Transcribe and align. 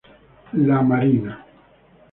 La 0.69 0.81
Marina. 0.81 1.37